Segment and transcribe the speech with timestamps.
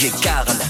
[0.00, 0.69] DJ Carl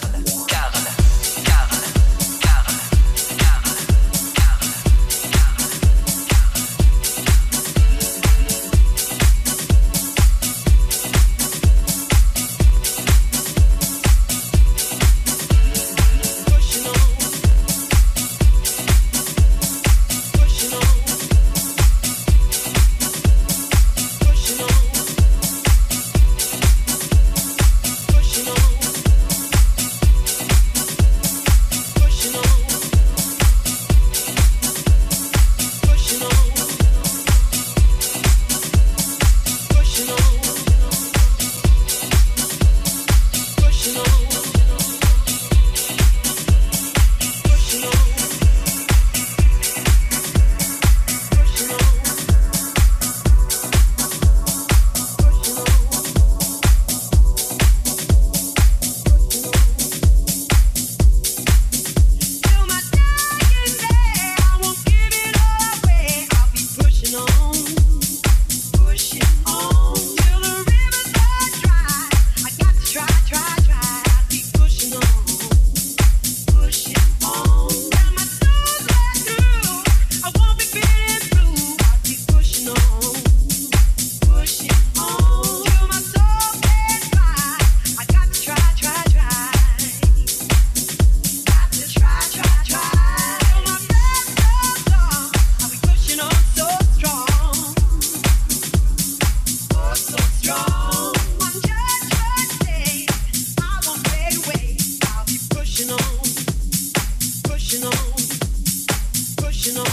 [109.81, 109.87] on,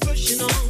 [0.00, 0.69] pushing on.